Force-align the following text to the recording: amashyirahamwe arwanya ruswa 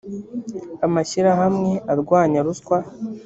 amashyirahamwe 0.85 1.71
arwanya 1.91 2.39
ruswa 2.47 2.77